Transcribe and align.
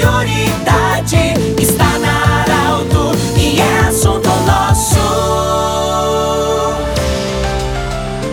prioridade 0.00 1.34
está 1.60 1.98
na 1.98 2.40
Arauto 2.40 3.12
e 3.36 3.60
é 3.60 3.80
assunto 3.80 4.28
nosso. 4.46 4.96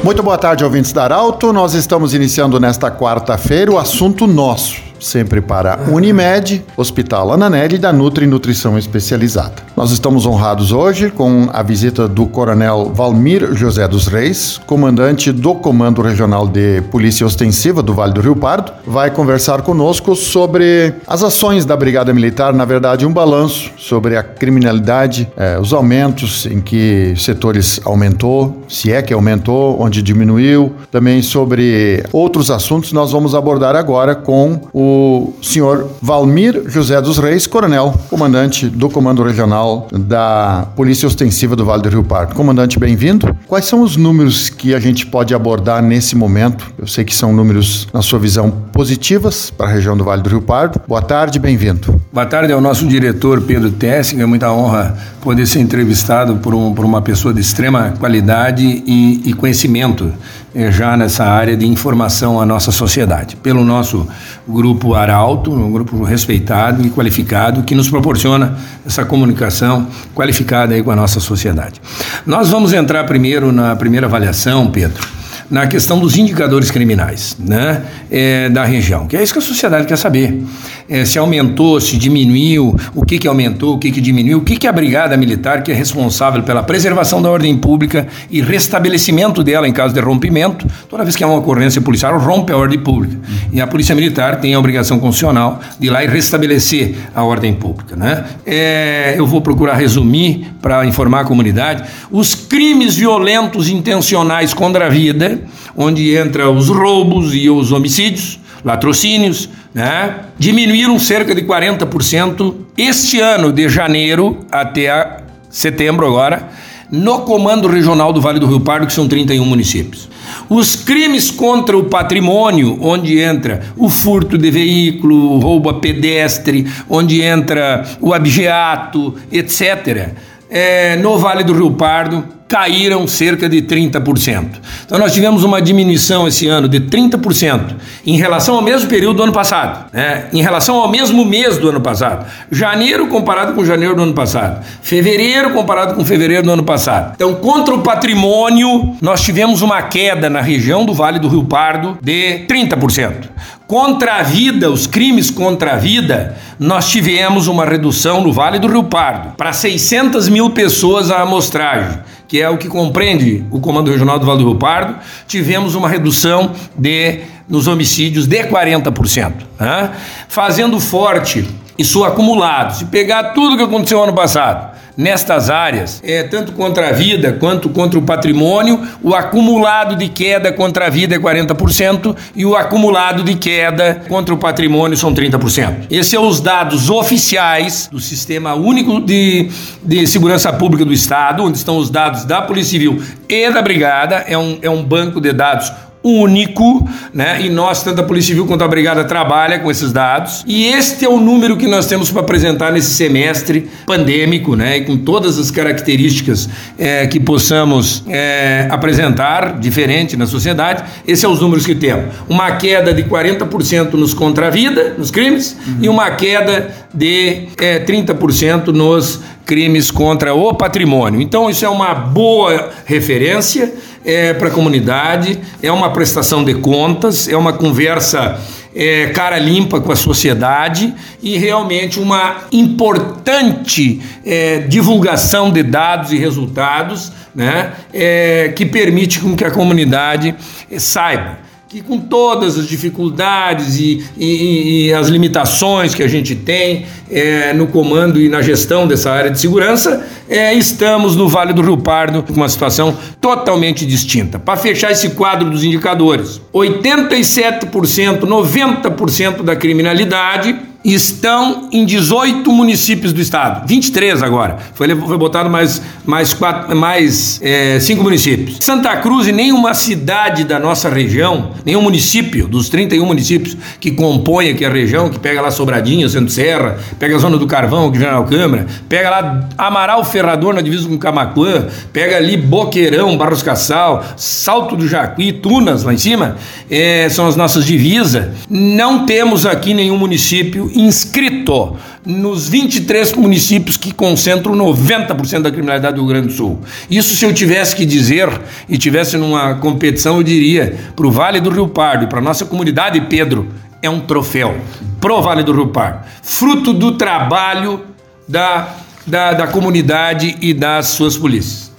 Muito 0.01 0.23
boa 0.23 0.37
tarde, 0.37 0.63
ouvintes 0.63 0.93
da 0.93 1.03
Arauto. 1.03 1.51
Nós 1.51 1.73
estamos 1.73 2.13
iniciando 2.13 2.57
nesta 2.59 2.89
quarta-feira 2.89 3.69
o 3.71 3.77
assunto 3.77 4.25
nosso 4.25 4.86
sempre 5.07 5.41
para 5.41 5.79
Unimed, 5.89 6.63
Hospital 6.75 7.31
Ananelli 7.31 7.75
e 7.75 7.77
da 7.79 7.93
Nutri 7.93 8.27
Nutrição 8.27 8.77
Especializada. 8.77 9.55
Nós 9.75 9.91
estamos 9.91 10.25
honrados 10.25 10.71
hoje 10.71 11.09
com 11.09 11.47
a 11.53 11.63
visita 11.63 12.07
do 12.07 12.25
Coronel 12.27 12.91
Valmir 12.93 13.53
José 13.53 13.87
dos 13.87 14.07
Reis, 14.07 14.59
comandante 14.65 15.31
do 15.31 15.55
Comando 15.55 16.01
Regional 16.01 16.47
de 16.47 16.81
Polícia 16.91 17.25
Ostensiva 17.25 17.81
do 17.81 17.93
Vale 17.93 18.13
do 18.13 18.21
Rio 18.21 18.35
Pardo, 18.35 18.73
vai 18.85 19.09
conversar 19.09 19.61
conosco 19.61 20.15
sobre 20.15 20.93
as 21.07 21.23
ações 21.23 21.65
da 21.65 21.77
Brigada 21.77 22.13
Militar, 22.13 22.53
na 22.53 22.65
verdade 22.65 23.05
um 23.05 23.13
balanço 23.13 23.71
sobre 23.77 24.17
a 24.17 24.23
criminalidade, 24.23 25.29
eh, 25.37 25.57
os 25.59 25.73
aumentos 25.73 26.45
em 26.45 26.59
que 26.59 27.13
setores 27.17 27.79
aumentou, 27.85 28.63
se 28.67 28.91
é 28.91 29.01
que 29.01 29.13
aumentou, 29.13 29.79
onde 29.79 30.01
diminuiu, 30.01 30.73
também 30.91 31.21
sobre 31.21 32.03
outros 32.11 32.51
assuntos 32.51 32.91
nós 32.91 33.11
vamos 33.11 33.33
abordar 33.33 33.75
agora 33.75 34.15
com 34.15 34.59
o 34.73 34.96
o 34.97 35.33
senhor 35.41 35.89
Valmir 36.01 36.63
José 36.67 36.99
dos 36.99 37.19
Reis, 37.19 37.45
coronel, 37.45 37.93
comandante 38.09 38.67
do 38.67 38.89
Comando 38.89 39.21
Regional 39.21 39.87
da 39.91 40.67
Polícia 40.75 41.07
Ostensiva 41.07 41.55
do 41.55 41.63
Vale 41.63 41.83
do 41.83 41.89
Rio 41.89 42.03
Pardo. 42.03 42.33
Comandante, 42.33 42.79
bem-vindo. 42.79 43.35
Quais 43.47 43.65
são 43.65 43.81
os 43.81 43.95
números 43.95 44.49
que 44.49 44.73
a 44.73 44.79
gente 44.79 45.05
pode 45.05 45.35
abordar 45.35 45.83
nesse 45.83 46.15
momento? 46.15 46.73
Eu 46.77 46.87
sei 46.87 47.03
que 47.03 47.13
são 47.13 47.31
números, 47.31 47.87
na 47.93 48.01
sua 48.01 48.17
visão, 48.17 48.49
positivas 48.73 49.51
para 49.51 49.67
a 49.67 49.69
região 49.69 49.95
do 49.95 50.03
Vale 50.03 50.21
do 50.21 50.29
Rio 50.29 50.41
Pardo. 50.41 50.81
Boa 50.87 51.01
tarde, 51.01 51.37
bem-vindo. 51.37 52.01
Boa 52.11 52.25
tarde 52.25 52.51
ao 52.51 52.61
nosso 52.61 52.87
diretor 52.87 53.41
Pedro 53.41 53.71
Tessing. 53.71 54.21
É 54.21 54.25
muita 54.25 54.51
honra 54.51 54.97
poder 55.21 55.45
ser 55.45 55.59
entrevistado 55.59 56.37
por, 56.37 56.55
um, 56.55 56.73
por 56.73 56.85
uma 56.85 57.01
pessoa 57.01 57.33
de 57.33 57.41
extrema 57.41 57.93
qualidade 57.99 58.63
e, 58.63 59.29
e 59.29 59.33
conhecimento 59.33 60.11
eh, 60.55 60.71
já 60.71 60.95
nessa 60.95 61.25
área 61.25 61.55
de 61.55 61.67
informação 61.67 62.39
à 62.41 62.45
nossa 62.45 62.71
sociedade. 62.71 63.35
Pelo 63.35 63.63
nosso 63.63 64.07
grupo 64.47 64.76
Arauto, 64.95 65.51
um 65.51 65.71
grupo 65.71 66.03
respeitado 66.03 66.85
e 66.85 66.89
qualificado 66.89 67.63
que 67.63 67.75
nos 67.75 67.89
proporciona 67.89 68.57
essa 68.85 69.03
comunicação 69.03 69.87
qualificada 70.13 70.73
aí 70.73 70.83
com 70.83 70.91
a 70.91 70.95
nossa 70.95 71.19
sociedade. 71.19 71.81
Nós 72.25 72.49
vamos 72.49 72.73
entrar 72.73 73.03
primeiro 73.05 73.51
na 73.51 73.75
primeira 73.75 74.07
avaliação, 74.07 74.67
Pedro 74.67 75.17
na 75.49 75.65
questão 75.65 75.99
dos 75.99 76.17
indicadores 76.17 76.69
criminais 76.69 77.37
né, 77.39 77.83
é, 78.11 78.49
da 78.49 78.65
região, 78.65 79.07
que 79.07 79.15
é 79.15 79.23
isso 79.23 79.31
que 79.31 79.39
a 79.39 79.41
sociedade 79.41 79.87
quer 79.87 79.97
saber. 79.97 80.43
É, 80.89 81.05
se 81.05 81.17
aumentou, 81.17 81.79
se 81.79 81.97
diminuiu, 81.97 82.75
o 82.93 83.05
que, 83.05 83.17
que 83.17 83.27
aumentou, 83.27 83.75
o 83.75 83.77
que, 83.77 83.91
que 83.91 84.01
diminuiu, 84.01 84.39
o 84.39 84.41
que, 84.41 84.57
que 84.57 84.67
a 84.67 84.71
Brigada 84.71 85.15
Militar, 85.17 85.63
que 85.63 85.71
é 85.71 85.75
responsável 85.75 86.43
pela 86.43 86.63
preservação 86.63 87.21
da 87.21 87.29
ordem 87.29 87.57
pública 87.57 88.07
e 88.29 88.41
restabelecimento 88.41 89.43
dela 89.43 89.67
em 89.67 89.73
caso 89.73 89.93
de 89.93 89.99
rompimento, 89.99 90.67
toda 90.89 91.03
vez 91.03 91.15
que 91.15 91.23
há 91.23 91.27
uma 91.27 91.37
ocorrência 91.37 91.81
policial, 91.81 92.17
rompe 92.19 92.51
a 92.51 92.57
ordem 92.57 92.79
pública. 92.79 93.17
E 93.51 93.61
a 93.61 93.67
Polícia 93.67 93.95
Militar 93.95 94.39
tem 94.39 94.53
a 94.53 94.59
obrigação 94.59 94.99
constitucional 94.99 95.59
de 95.79 95.87
ir 95.87 95.89
lá 95.89 96.03
e 96.03 96.07
restabelecer 96.07 96.95
a 97.13 97.23
ordem 97.23 97.53
pública. 97.53 97.95
Né? 97.95 98.25
É, 98.45 99.15
eu 99.17 99.25
vou 99.25 99.41
procurar 99.41 99.75
resumir 99.75 100.47
para 100.61 100.85
informar 100.85 101.21
a 101.21 101.25
comunidade. 101.25 101.83
Os 102.11 102.35
crimes 102.35 102.95
violentos 102.95 103.69
intencionais 103.69 104.53
contra 104.53 104.87
a 104.87 104.89
vida 104.89 105.36
onde 105.75 106.15
entra 106.15 106.49
os 106.49 106.69
roubos 106.69 107.33
e 107.33 107.49
os 107.49 107.71
homicídios, 107.71 108.39
latrocínios, 108.63 109.49
né? 109.73 110.15
diminuíram 110.37 110.97
cerca 110.99 111.33
de 111.33 111.41
40% 111.43 112.55
este 112.77 113.19
ano, 113.19 113.51
de 113.51 113.69
janeiro 113.69 114.39
até 114.51 115.23
setembro 115.49 116.05
agora, 116.05 116.49
no 116.91 117.21
Comando 117.21 117.67
Regional 117.67 118.13
do 118.13 118.21
Vale 118.21 118.39
do 118.39 118.45
Rio 118.45 118.61
Pardo, 118.61 118.87
que 118.87 118.93
são 118.93 119.07
31 119.07 119.43
municípios. 119.43 120.09
Os 120.49 120.75
crimes 120.75 121.29
contra 121.29 121.77
o 121.77 121.85
patrimônio, 121.85 122.77
onde 122.81 123.19
entra 123.19 123.61
o 123.75 123.89
furto 123.89 124.37
de 124.37 124.49
veículo, 124.49 125.33
o 125.33 125.39
roubo 125.39 125.69
a 125.69 125.75
pedestre, 125.75 126.65
onde 126.89 127.21
entra 127.21 127.83
o 127.99 128.13
abjeato, 128.13 129.15
etc., 129.31 130.13
é, 130.49 130.95
no 130.97 131.17
Vale 131.17 131.43
do 131.43 131.53
Rio 131.53 131.71
Pardo, 131.71 132.37
caíram 132.47 133.05
cerca 133.07 133.49
de 133.49 133.61
30%. 133.61 134.45
Então 134.85 134.97
nós 134.97 135.13
tivemos 135.13 135.43
uma 135.43 135.61
diminuição 135.61 136.27
esse 136.27 136.47
ano 136.47 136.67
de 136.67 136.79
30% 136.79 137.75
em 138.05 138.17
relação 138.17 138.55
ao 138.55 138.61
mesmo 138.61 138.89
período 138.89 139.17
do 139.17 139.23
ano 139.23 139.33
passado, 139.33 139.89
né? 139.91 140.27
em 140.31 140.41
relação 140.41 140.77
ao 140.77 140.87
mesmo 140.87 141.25
mês 141.25 141.57
do 141.57 141.69
ano 141.69 141.81
passado. 141.81 142.25
Janeiro 142.49 143.07
comparado 143.07 143.53
com 143.53 143.65
janeiro 143.65 143.95
do 143.95 144.03
ano 144.03 144.13
passado. 144.13 144.65
Fevereiro 144.81 145.51
comparado 145.51 145.93
com 145.95 146.05
fevereiro 146.05 146.43
do 146.43 146.51
ano 146.51 146.63
passado. 146.63 147.13
Então, 147.15 147.35
contra 147.35 147.73
o 147.75 147.81
patrimônio, 147.81 148.95
nós 149.01 149.21
tivemos 149.21 149.61
uma 149.61 149.81
queda 149.81 150.29
na 150.29 150.41
região 150.41 150.85
do 150.85 150.93
Vale 150.93 151.19
do 151.19 151.27
Rio 151.27 151.43
Pardo 151.43 151.97
de 152.01 152.45
30%. 152.47 153.29
Contra 153.67 154.15
a 154.15 154.23
vida, 154.23 154.71
os 154.71 154.87
crimes 154.87 155.29
contra 155.29 155.73
a 155.73 155.75
vida, 155.75 156.37
nós 156.57 156.89
tivemos 156.89 157.47
uma 157.47 157.65
redução 157.65 158.23
no 158.23 158.31
Vale 158.31 158.59
do 158.59 158.67
Rio 158.67 158.85
Pardo 158.85 159.35
para 159.35 159.51
600 159.51 160.29
mil 160.29 160.51
pessoas 160.51 161.11
a 161.11 161.21
amostragem 161.21 161.99
que 162.27 162.41
é 162.41 162.49
o 162.49 162.57
que 162.57 162.67
compreende 162.67 163.45
o 163.49 163.59
Comando 163.59 163.89
Regional 163.89 164.19
do 164.19 164.25
Vale 164.25 164.39
do 164.39 164.49
Rio 164.49 164.59
Pardo, 164.59 164.95
tivemos 165.27 165.75
uma 165.75 165.87
redução 165.87 166.51
de 166.77 167.21
nos 167.47 167.67
homicídios 167.67 168.27
de 168.27 168.43
40%, 168.43 169.33
né? 169.57 169.91
fazendo 170.27 170.79
forte 170.79 171.47
isso 171.77 172.03
acumulado. 172.03 172.75
Se 172.75 172.85
pegar 172.85 173.33
tudo 173.33 173.57
que 173.57 173.63
aconteceu 173.63 174.03
ano 174.03 174.13
passado, 174.13 174.75
nestas 174.97 175.51
áreas, 175.51 176.01
é, 176.03 176.23
tanto 176.23 176.53
contra 176.53 176.89
a 176.89 176.91
vida 176.91 177.33
quanto 177.33 177.69
contra 177.69 177.99
o 177.99 178.01
patrimônio, 178.01 178.81
o 179.03 179.13
acumulado 179.13 179.95
de 179.95 180.09
queda 180.09 180.51
contra 180.51 180.87
a 180.87 180.89
vida 180.89 181.15
é 181.15 181.19
40% 181.19 182.15
e 182.35 182.43
o 182.43 182.55
acumulado 182.55 183.23
de 183.23 183.35
queda 183.35 184.01
contra 184.09 184.33
o 184.33 184.37
patrimônio 184.37 184.97
são 184.97 185.13
30%. 185.13 185.85
Esses 185.91 186.07
são 186.07 186.27
os 186.27 186.41
dados 186.41 186.89
oficiais 186.89 187.87
do 187.91 187.99
Sistema 187.99 188.55
Único 188.55 188.99
de, 188.99 189.51
de 189.83 190.07
Segurança 190.07 190.51
Pública 190.51 190.83
do 190.83 190.91
Estado, 190.91 191.43
onde 191.43 191.59
estão 191.59 191.77
os 191.77 191.91
dados 191.91 192.25
da 192.25 192.41
Polícia 192.41 192.71
Civil 192.71 192.99
e 193.29 193.51
da 193.51 193.61
Brigada, 193.61 194.25
é 194.27 194.37
um, 194.37 194.57
é 194.63 194.69
um 194.69 194.83
banco 194.83 195.21
de 195.21 195.31
dados 195.31 195.71
único, 196.07 196.87
né? 197.13 197.41
E 197.41 197.49
nós, 197.49 197.83
tanto 197.83 198.01
a 198.01 198.03
Polícia 198.03 198.29
Civil 198.29 198.45
quanto 198.45 198.63
a 198.63 198.67
Brigada, 198.67 199.03
trabalha 199.03 199.59
com 199.59 199.69
esses 199.69 199.91
dados. 199.91 200.43
E 200.47 200.67
este 200.67 201.05
é 201.05 201.09
o 201.09 201.19
número 201.19 201.57
que 201.57 201.67
nós 201.67 201.87
temos 201.87 202.09
para 202.09 202.21
apresentar 202.21 202.71
nesse 202.71 202.91
semestre 202.91 203.69
pandêmico, 203.85 204.55
né? 204.55 204.77
E 204.77 204.81
com 204.85 204.97
todas 204.97 205.37
as 205.37 205.51
características 205.51 206.49
é, 206.77 207.07
que 207.07 207.19
possamos 207.19 208.03
é, 208.07 208.67
apresentar, 208.69 209.59
diferente 209.59 210.15
na 210.15 210.25
sociedade, 210.25 210.83
esses 211.05 211.19
são 211.19 211.31
os 211.31 211.41
números 211.41 211.65
que 211.65 211.75
temos. 211.75 212.15
Uma 212.29 212.51
queda 212.51 212.93
de 212.93 213.03
40% 213.03 213.93
nos 213.93 214.13
contra-vida, 214.13 214.95
nos 214.97 215.11
crimes, 215.11 215.57
uhum. 215.65 215.77
e 215.81 215.89
uma 215.89 216.11
queda 216.11 216.69
de 216.93 217.47
é, 217.57 217.79
30% 217.79 218.67
nos 218.67 219.21
crimes 219.47 219.89
contra 219.89 220.33
o 220.33 220.53
patrimônio. 220.53 221.21
Então, 221.21 221.49
isso 221.49 221.65
é 221.65 221.69
uma 221.69 221.95
boa 221.95 222.69
referência 222.85 223.73
é, 224.05 224.33
para 224.33 224.49
a 224.49 224.51
comunidade, 224.51 225.39
é 225.63 225.71
uma 225.71 225.89
prestação 225.89 226.43
de 226.43 226.53
contas, 226.55 227.29
é 227.29 227.37
uma 227.37 227.53
conversa 227.53 228.39
é, 228.75 229.07
cara 229.07 229.39
limpa 229.39 229.79
com 229.79 229.91
a 229.91 229.95
sociedade 229.95 230.93
e 231.23 231.37
realmente 231.37 231.99
uma 231.99 232.43
importante 232.51 233.99
é, 234.23 234.59
divulgação 234.59 235.49
de 235.49 235.63
dados 235.63 236.11
e 236.11 236.17
resultados 236.17 237.11
né, 237.33 237.71
é, 237.93 238.53
que 238.55 238.65
permite 238.65 239.19
com 239.19 239.35
que 239.35 239.43
a 239.43 239.49
comunidade 239.49 240.35
saiba 240.77 241.46
que 241.67 241.81
com 241.81 241.99
todas 241.99 242.57
as 242.57 242.65
dificuldades 242.65 243.77
e, 243.77 244.01
e, 244.17 244.87
e, 244.87 244.93
as 244.93 245.09
limitações 245.09 245.93
que 245.93 246.01
a 246.01 246.07
gente 246.07 246.33
tem 246.33 246.85
é, 247.11 247.53
no 247.53 247.67
comando 247.67 248.21
e 248.21 248.29
na 248.29 248.41
gestão 248.41 248.87
dessa 248.87 249.11
área 249.11 249.29
de 249.29 249.37
segurança, 249.37 250.07
é, 250.29 250.53
estamos 250.53 251.17
no 251.17 251.27
Vale 251.27 251.51
do 251.51 251.61
Rio 251.61 251.77
Pardo 251.77 252.23
com 252.23 252.31
uma 252.31 252.47
situação 252.47 252.97
totalmente 253.19 253.85
distinta. 253.85 254.39
Para 254.39 254.57
fechar 254.57 254.91
esse 254.91 255.09
quadro 255.09 255.49
dos 255.49 255.61
indicadores, 255.61 256.39
87%, 256.53 258.21
90% 258.21 259.43
da 259.43 259.55
criminalidade 259.55 260.55
estão 260.93 261.67
em 261.71 261.85
18 261.85 262.49
municípios 262.49 263.11
do 263.11 263.19
estado, 263.19 263.67
23 263.67 264.23
agora. 264.23 264.57
Foi, 264.73 264.87
foi 264.95 265.17
botado 265.17 265.49
mais, 265.49 265.81
mais, 266.05 266.33
quatro, 266.33 266.73
mais 266.75 267.41
é, 267.43 267.77
cinco 267.81 268.03
municípios. 268.03 268.57
Santa 268.61 268.95
Cruz 268.97 269.27
e 269.27 269.33
nenhuma 269.33 269.73
cidade 269.73 270.45
da 270.45 270.57
nossa 270.57 270.87
região, 270.87 271.51
nenhum 271.65 271.81
município 271.81 272.47
dos 272.47 272.69
31 272.69 273.05
municípios 273.05 273.57
que 273.81 273.91
compõem 273.91 274.51
aqui 274.51 274.63
a 274.63 274.69
região, 274.69 275.09
que 275.09 275.19
pega 275.19 275.41
lá 275.41 275.51
Sobradinho, 275.51 276.07
Centro 276.07 276.29
Serra, 276.29 276.77
pega 276.97 277.17
a 277.17 277.19
Zona 277.19 277.37
do 277.37 277.47
Carvão, 277.47 277.91
que 277.91 277.97
General 277.97 278.23
Câmara, 278.23 278.65
pega 278.87 279.09
lá 279.09 279.49
Amaral 279.57 280.05
Ferrador 280.05 280.53
na 280.53 280.61
divisa 280.61 280.87
com 280.87 280.97
Camacuã, 280.97 281.67
pega 281.91 282.15
ali 282.15 282.37
Boqueirão, 282.37 283.17
Barros 283.17 283.43
Cassal, 283.43 284.05
Salto 284.15 284.77
do 284.77 284.87
Jacuí, 284.87 285.33
Tunas 285.33 285.83
lá 285.83 285.93
em 285.93 285.97
cima, 285.97 286.37
é, 286.69 287.09
são 287.09 287.27
as 287.27 287.35
nossas 287.35 287.65
divisas. 287.65 288.27
Não 288.49 289.05
temos 289.05 289.45
aqui 289.45 289.73
nenhum 289.73 289.97
município 289.97 290.71
inscrito 290.79 291.75
nos 292.05 292.47
23 292.47 293.13
municípios 293.13 293.77
que 293.77 293.91
concentram 293.91 294.55
90% 294.55 295.41
da 295.41 295.51
criminalidade 295.51 295.95
do 295.95 296.01
Rio 296.01 296.09
Grande 296.09 296.27
do 296.27 296.33
Sul. 296.33 296.59
Isso 296.89 297.15
se 297.15 297.25
eu 297.25 297.33
tivesse 297.33 297.75
que 297.75 297.85
dizer 297.85 298.29
e 298.69 298.77
tivesse 298.77 299.17
numa 299.17 299.55
competição, 299.55 300.17
eu 300.17 300.23
diria 300.23 300.77
para 300.95 301.07
o 301.07 301.11
Vale 301.11 301.39
do 301.39 301.49
Rio 301.49 301.67
Pardo 301.67 302.05
e 302.05 302.07
para 302.07 302.21
nossa 302.21 302.45
comunidade, 302.45 303.01
Pedro, 303.01 303.47
é 303.81 303.89
um 303.89 303.99
troféu 303.99 304.57
pro 304.99 305.21
Vale 305.21 305.43
do 305.43 305.53
Rio 305.53 305.67
Pardo, 305.67 305.99
fruto 306.21 306.73
do 306.73 306.93
trabalho 306.93 307.81
da, 308.27 308.75
da, 309.05 309.33
da 309.33 309.47
comunidade 309.47 310.37
e 310.41 310.53
das 310.53 310.87
suas 310.87 311.17
polícias. 311.17 311.71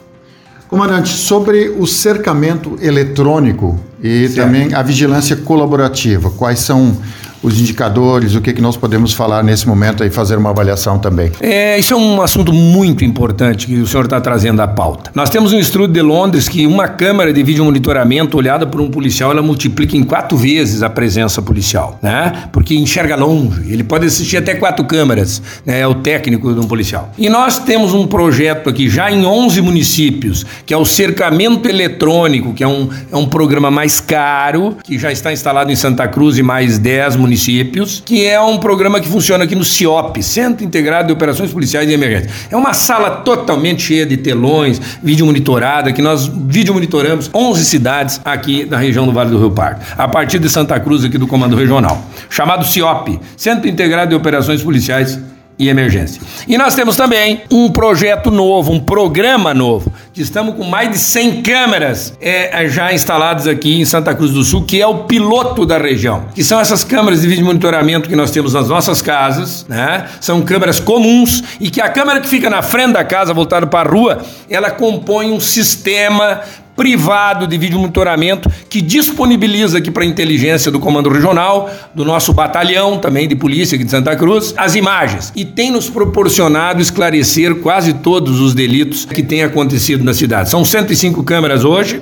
Comandante, 0.69 1.09
sobre 1.09 1.71
o 1.71 1.87
cercamento 1.87 2.77
eletrônico 2.83 3.81
e 4.03 4.29
certo. 4.29 4.37
também 4.37 4.75
a 4.75 4.83
vigilância 4.83 5.35
colaborativa, 5.35 6.31
quais 6.31 6.59
são 6.59 6.99
os 7.43 7.61
indicadores, 7.61 8.35
o 8.35 8.41
que, 8.41 8.53
que 8.53 8.61
nós 8.61 8.77
podemos 8.77 9.13
falar 9.13 9.43
nesse 9.43 9.67
momento 9.67 10.05
e 10.05 10.11
fazer 10.11 10.37
uma 10.37 10.51
avaliação 10.51 10.99
também. 10.99 11.31
É, 11.41 11.79
isso 11.79 11.95
é 11.95 11.97
um 11.97 12.21
assunto 12.21 12.53
muito 12.53 13.05
importante 13.05 13.67
que 13.67 13.77
o 13.77 13.87
senhor 13.87 14.05
está 14.05 14.21
trazendo 14.21 14.61
à 14.61 14.69
pauta. 14.69 15.11
Nós 15.15 15.31
temos 15.31 15.53
um 15.53 15.59
estudo 15.59 15.93
de 15.93 16.03
Londres 16.03 16.49
que 16.49 16.67
uma 16.67 16.89
câmera 16.89 17.33
de 17.33 17.43
vídeo 17.43 17.65
monitoramento 17.65 18.37
olhada 18.37 18.67
por 18.67 18.81
um 18.81 18.91
policial, 18.91 19.31
ela 19.31 19.43
multiplica 19.43 19.97
em 19.97 20.03
quatro 20.03 20.37
vezes 20.37 20.83
a 20.83 20.91
presença 20.91 21.41
policial, 21.41 21.99
né? 22.03 22.49
Porque 22.53 22.75
enxerga 22.75 23.17
longe, 23.17 23.73
ele 23.73 23.85
pode 23.85 24.07
assistir 24.07 24.37
até 24.37 24.55
quatro 24.55 24.85
câmeras, 24.85 25.41
né? 25.65 25.81
É 25.81 25.87
o 25.87 25.95
técnico 25.95 26.53
de 26.53 26.61
um 26.61 26.65
policial. 26.65 27.13
E 27.17 27.29
nós 27.29 27.59
temos 27.59 27.95
um 27.95 28.07
projeto 28.07 28.69
aqui 28.69 28.89
já 28.89 29.11
em 29.11 29.25
11 29.25 29.61
municípios, 29.61 30.45
que 30.67 30.75
é 30.75 30.77
o 30.77 30.85
cercamento 30.85 31.69
eletrônico, 31.69 32.53
que 32.53 32.65
é 32.65 32.69
um, 32.69 32.89
é 33.13 33.17
um 33.17 33.27
programa 33.27 33.71
mais 33.71 34.01
caro, 34.01 34.77
que 34.83 34.99
já 34.99 35.13
está 35.13 35.33
instalado 35.33 35.71
em 35.71 35.77
Santa 35.77 36.09
Cruz 36.09 36.39
e 36.39 36.43
mais 36.43 36.79
10 36.79 37.17
municípios 37.17 37.28
municípios, 37.29 38.03
que 38.05 38.25
é 38.25 38.41
um 38.41 38.57
programa 38.57 38.99
que 39.01 39.09
funciona 39.09 39.45
aqui 39.45 39.55
no 39.55 39.65
CIOP, 39.65 40.23
Centro 40.23 40.65
Integrado 40.65 41.09
de 41.09 41.13
Operações 41.13 41.53
Policiais 41.53 41.87
de 41.87 41.93
Emergência. 41.93 42.31
É 42.51 42.57
uma 42.57 42.73
sala 42.73 43.11
totalmente 43.11 43.83
cheia 43.83 44.07
de 44.07 44.17
telões, 44.17 44.81
vídeo 45.03 45.27
monitorada, 45.27 45.93
que 45.93 46.01
nós 46.01 46.27
vídeo 46.27 46.73
monitoramos 46.73 47.31
11 47.33 47.65
cidades 47.67 48.21
aqui 48.25 48.65
da 48.65 48.79
região 48.79 49.05
do 49.05 49.13
Vale 49.13 49.31
do 49.31 49.39
Rio 49.39 49.51
Pardo, 49.51 49.81
a 49.97 50.09
partir 50.09 50.39
de 50.39 50.49
Santa 50.49 50.81
Cruz 50.81 51.05
aqui 51.05 51.19
do 51.19 51.27
Comando 51.27 51.55
Regional, 51.55 52.03
chamado 52.31 52.67
CIOP, 52.67 53.21
Centro 53.37 53.69
Integrado 53.69 54.11
de 54.11 54.17
Operações 54.17 54.63
Policiais 54.63 55.19
e 55.59 55.69
emergência. 55.69 56.23
E 56.47 56.57
nós 56.57 56.75
temos 56.75 56.97
também 56.97 57.43
um 57.51 57.71
projeto 57.71 58.31
novo, 58.31 58.73
um 58.73 58.81
programa 58.81 59.53
novo, 59.53 59.93
estamos 60.21 60.55
com 60.55 60.65
mais 60.65 60.91
de 60.91 60.99
100 60.99 61.43
câmeras 61.43 62.13
é, 62.21 62.69
já 62.69 62.93
instaladas 62.93 63.47
aqui 63.47 63.81
em 63.81 63.85
Santa 63.85 64.15
Cruz 64.15 64.33
do 64.33 64.43
Sul, 64.43 64.65
que 64.65 64.81
é 64.81 64.87
o 64.87 65.05
piloto 65.05 65.65
da 65.65 65.79
região, 65.79 66.27
que 66.35 66.43
são 66.43 66.61
essas 66.61 66.85
câmeras 66.85 67.21
de 67.21 67.29
vídeo 67.29 67.45
monitoramento 67.45 68.09
que 68.09 68.17
nós 68.17 68.31
temos 68.31 68.55
nas 68.55 68.69
nossas 68.69 69.01
casas, 69.01 69.65
né? 69.69 70.07
São 70.21 70.43
câmeras 70.43 70.81
comuns 70.81 71.43
e 71.61 71.71
que 71.71 71.81
a 71.81 71.89
câmera 71.89 72.21
que 72.21 72.29
fica 72.29 72.51
na 72.51 72.63
frente 72.63 72.93
da 72.93 73.05
casa, 73.05 73.33
voltada 73.33 73.67
para 73.67 73.89
a 73.89 73.93
rua, 73.93 74.23
ela 74.49 74.71
compõe 74.71 75.31
um 75.31 75.41
sistema 75.41 76.43
privado 76.79 77.45
de 77.49 77.59
vídeo 77.59 77.77
monitoramento 77.77 78.49
que 78.71 78.81
disponibiliza 78.81 79.79
aqui 79.79 79.91
para 79.91 80.05
a 80.05 80.07
inteligência 80.07 80.71
do 80.71 80.79
Comando 80.79 81.11
Regional, 81.11 81.69
do 81.93 82.05
nosso 82.05 82.33
batalhão 82.33 82.99
também 82.99 83.27
de 83.27 83.35
polícia 83.35 83.75
aqui 83.75 83.85
de 83.85 83.91
Santa 83.91 84.15
Cruz, 84.15 84.55
as 84.57 84.77
imagens 84.77 85.33
e 85.35 85.45
tem 85.45 85.73
nos 85.73 85.91
proporcionado 85.91 86.81
esclarecer 86.81 87.57
quase 87.57 87.95
todos 87.95 88.41
os 88.41 88.55
delitos 88.55 89.05
que 89.05 89.25
têm 89.25 89.43
acontecido 89.43 90.05
na 90.05 90.15
cidade. 90.15 90.51
São 90.51 90.65
105 90.65 91.25
câmeras 91.25 91.65
hoje. 91.65 92.01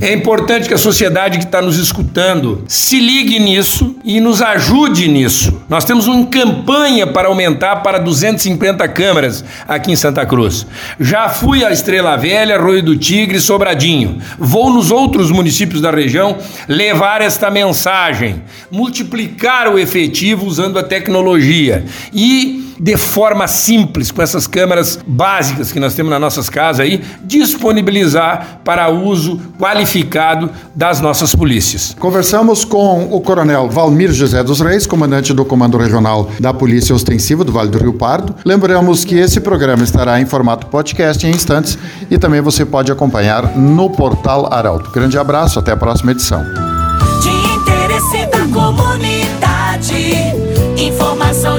É 0.00 0.12
importante 0.12 0.66
que 0.66 0.74
a 0.74 0.78
sociedade 0.78 1.38
que 1.38 1.44
está 1.44 1.62
nos 1.62 1.78
escutando 1.78 2.64
se 2.66 2.98
ligue 2.98 3.38
nisso 3.38 3.94
e 4.04 4.18
nos 4.18 4.42
ajude 4.42 5.06
nisso. 5.06 5.62
Nós 5.68 5.84
temos 5.84 6.08
uma 6.08 6.26
campanha 6.26 7.06
para 7.06 7.28
aumentar 7.28 7.76
para 7.76 7.98
250 7.98 8.88
câmeras 8.88 9.44
aqui 9.68 9.92
em 9.92 9.96
Santa 9.96 10.26
Cruz. 10.26 10.66
Já 10.98 11.28
fui 11.28 11.64
a 11.64 11.70
Estrela 11.70 12.16
Velha, 12.16 12.56
Arroio 12.56 12.82
do 12.82 12.96
Tigre, 12.96 13.38
Sobradinho. 13.38 14.15
Vou 14.38 14.72
nos 14.72 14.90
outros 14.90 15.30
municípios 15.30 15.80
da 15.80 15.90
região 15.90 16.36
levar 16.68 17.20
esta 17.20 17.50
mensagem, 17.50 18.42
multiplicar 18.70 19.68
o 19.68 19.78
efetivo 19.78 20.46
usando 20.46 20.78
a 20.78 20.82
tecnologia. 20.82 21.84
E 22.12 22.65
de 22.78 22.96
forma 22.96 23.46
simples, 23.46 24.10
com 24.10 24.22
essas 24.22 24.46
câmeras 24.46 24.98
básicas 25.06 25.72
que 25.72 25.80
nós 25.80 25.94
temos 25.94 26.10
nas 26.10 26.20
nossas 26.20 26.48
casas 26.48 26.80
aí, 26.80 27.02
disponibilizar 27.24 28.60
para 28.64 28.88
uso 28.90 29.40
qualificado 29.58 30.50
das 30.74 31.00
nossas 31.00 31.34
polícias. 31.34 31.96
Conversamos 31.98 32.64
com 32.64 33.08
o 33.10 33.20
Coronel 33.20 33.68
Valmir 33.68 34.12
José 34.12 34.42
dos 34.42 34.60
Reis, 34.60 34.86
comandante 34.86 35.32
do 35.32 35.44
Comando 35.44 35.78
Regional 35.78 36.30
da 36.40 36.52
Polícia 36.52 36.94
Ostensiva 36.94 37.44
do 37.44 37.52
Vale 37.52 37.70
do 37.70 37.78
Rio 37.78 37.94
Pardo. 37.94 38.34
Lembramos 38.44 39.04
que 39.04 39.16
esse 39.16 39.40
programa 39.40 39.82
estará 39.82 40.20
em 40.20 40.26
formato 40.26 40.66
podcast 40.66 41.26
em 41.26 41.30
instantes 41.30 41.78
e 42.10 42.18
também 42.18 42.40
você 42.40 42.64
pode 42.64 42.90
acompanhar 42.92 43.56
no 43.56 43.90
portal 43.90 44.52
Arauto. 44.52 44.90
Grande 44.90 45.18
abraço, 45.18 45.58
até 45.58 45.72
a 45.72 45.76
próxima 45.76 46.12
edição. 46.12 46.44
De 47.22 47.28
interesse 47.28 48.26
da 48.26 48.46
comunidade, 48.52 50.14
informação 50.76 51.58